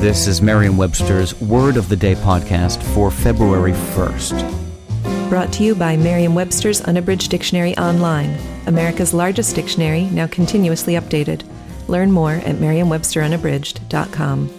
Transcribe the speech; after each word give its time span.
This 0.00 0.28
is 0.28 0.40
Merriam-Webster's 0.40 1.34
Word 1.40 1.76
of 1.76 1.88
the 1.88 1.96
Day 1.96 2.14
podcast 2.14 2.80
for 2.94 3.10
February 3.10 3.72
1st. 3.72 5.28
Brought 5.28 5.52
to 5.54 5.64
you 5.64 5.74
by 5.74 5.96
Merriam-Webster's 5.96 6.80
Unabridged 6.82 7.32
Dictionary 7.32 7.76
Online, 7.76 8.38
America's 8.68 9.12
largest 9.12 9.56
dictionary, 9.56 10.04
now 10.04 10.28
continuously 10.28 10.92
updated. 10.92 11.42
Learn 11.88 12.12
more 12.12 12.34
at 12.34 12.60
merriam-websterunabridged.com. 12.60 14.50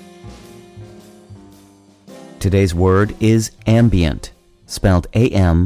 Today's 2.42 2.76
word 2.76 3.16
is 3.22 3.52
ambient, 3.66 4.34
spelled 4.66 5.08
A-M-B-I-E-N-T. 5.14 5.64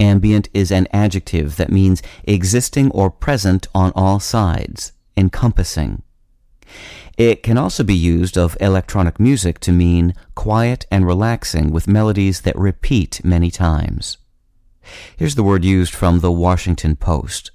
Ambient 0.00 0.48
is 0.52 0.72
an 0.72 0.88
adjective 0.92 1.56
that 1.58 1.70
means 1.70 2.02
existing 2.24 2.90
or 2.90 3.08
present 3.08 3.68
on 3.72 3.92
all 3.94 4.18
sides, 4.18 4.90
encompassing. 5.16 6.02
It 7.16 7.42
can 7.42 7.58
also 7.58 7.84
be 7.84 7.94
used 7.94 8.38
of 8.38 8.56
electronic 8.60 9.20
music 9.20 9.60
to 9.60 9.72
mean 9.72 10.14
quiet 10.34 10.86
and 10.90 11.06
relaxing 11.06 11.70
with 11.70 11.88
melodies 11.88 12.42
that 12.42 12.56
repeat 12.56 13.24
many 13.24 13.50
times. 13.50 14.18
Here's 15.16 15.34
the 15.34 15.42
word 15.42 15.64
used 15.64 15.94
from 15.94 16.20
the 16.20 16.32
Washington 16.32 16.96
Post. 16.96 17.50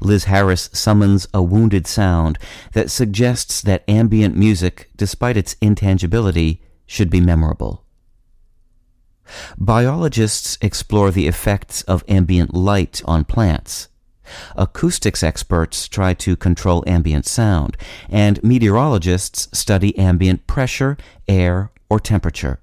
Liz 0.00 0.24
Harris 0.24 0.70
summons 0.72 1.26
a 1.32 1.42
wounded 1.42 1.86
sound 1.86 2.38
that 2.72 2.90
suggests 2.90 3.62
that 3.62 3.84
ambient 3.88 4.36
music, 4.36 4.90
despite 4.96 5.36
its 5.36 5.56
intangibility, 5.60 6.62
should 6.86 7.10
be 7.10 7.20
memorable. 7.20 7.84
Biologists 9.58 10.56
explore 10.60 11.10
the 11.10 11.26
effects 11.26 11.82
of 11.82 12.04
ambient 12.06 12.54
light 12.54 13.02
on 13.04 13.24
plants. 13.24 13.88
Acoustics 14.56 15.22
experts 15.22 15.88
try 15.88 16.14
to 16.14 16.36
control 16.36 16.84
ambient 16.86 17.26
sound, 17.26 17.76
and 18.08 18.42
meteorologists 18.42 19.48
study 19.56 19.96
ambient 19.98 20.46
pressure, 20.46 20.96
air, 21.28 21.70
or 21.88 22.00
temperature. 22.00 22.60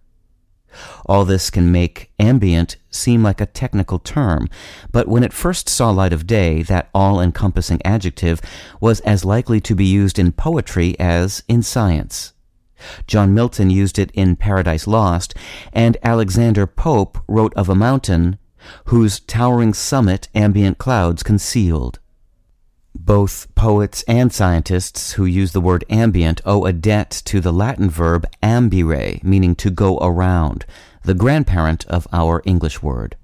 All 1.06 1.25
this 1.25 1.50
can 1.50 1.72
make 1.72 2.11
ambient 2.19 2.78
seem 2.89 3.23
like 3.23 3.39
a 3.39 3.45
technical 3.45 4.00
term, 4.00 4.50
but 4.91 5.08
when 5.08 5.23
it 5.23 5.34
first 5.34 5.69
saw 5.69 5.91
light 5.91 6.14
of 6.14 6.28
day, 6.28 6.64
that 6.64 6.89
all 6.94 7.22
encompassing 7.22 7.81
adjective 7.86 8.41
was 8.80 9.00
as 9.02 9.25
likely 9.25 9.61
to 9.61 9.75
be 9.75 9.86
used 9.86 10.17
in 10.17 10.31
poetry 10.31 11.00
as 11.00 11.44
in 11.47 11.61
science. 11.61 12.34
John 13.08 13.34
Milton 13.34 13.69
used 13.69 13.97
it 13.97 14.11
in 14.14 14.36
Paradise 14.36 14.88
Lost, 14.88 15.34
and 15.72 15.97
Alexander 16.03 16.67
Pope 16.67 17.17
wrote 17.28 17.53
of 17.56 17.69
a 17.69 17.75
mountain 17.75 18.38
whose 18.86 19.19
towering 19.19 19.73
summit 19.73 20.30
ambient 20.33 20.78
clouds 20.78 21.23
concealed. 21.23 22.00
Both 22.95 23.53
poets 23.56 24.03
and 24.08 24.31
scientists 24.31 25.14
who 25.14 25.25
use 25.25 25.52
the 25.52 25.61
word 25.61 25.83
ambient 25.89 26.42
owe 26.45 26.66
a 26.66 26.72
debt 26.72 27.09
to 27.25 27.41
the 27.41 27.52
Latin 27.52 27.89
verb 27.89 28.25
ambire, 28.41 29.24
meaning 29.24 29.56
to 29.56 29.72
go 29.72 29.97
around, 29.97 30.66
the 31.03 31.16
grandparent 31.16 31.85
of 31.88 32.07
our 32.13 32.41
English 32.46 32.84
word. 32.84 33.16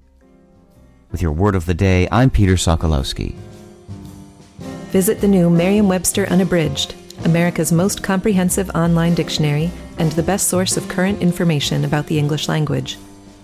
With 1.10 1.22
your 1.22 1.32
word 1.32 1.54
of 1.54 1.66
the 1.66 1.74
day, 1.74 2.08
I'm 2.10 2.30
Peter 2.30 2.54
Sokolowski. 2.54 3.34
Visit 4.90 5.20
the 5.20 5.28
new 5.28 5.48
Merriam 5.48 5.88
Webster 5.88 6.26
Unabridged, 6.26 6.94
America's 7.24 7.70
most 7.70 8.02
comprehensive 8.02 8.70
online 8.70 9.14
dictionary 9.14 9.70
and 9.98 10.10
the 10.12 10.22
best 10.22 10.48
source 10.48 10.76
of 10.76 10.88
current 10.88 11.22
information 11.22 11.84
about 11.84 12.06
the 12.06 12.18
English 12.18 12.48
language. 12.48 12.98